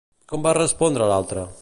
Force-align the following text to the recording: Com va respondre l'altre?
Com 0.31 0.45
va 0.47 0.53
respondre 0.59 1.13
l'altre? 1.13 1.49